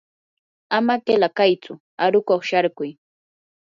ama 0.77 0.95
qila 1.05 1.27
kaytsu 1.37 1.73
aruqkuq 2.03 2.41
sharkuy. 2.49 2.91